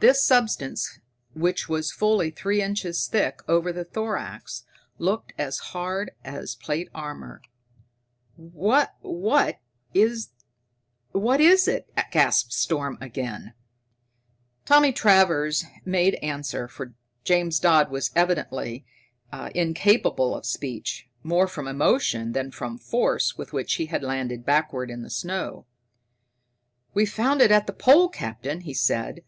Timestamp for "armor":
6.94-7.42